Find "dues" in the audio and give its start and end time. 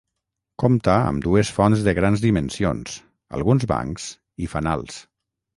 1.25-1.51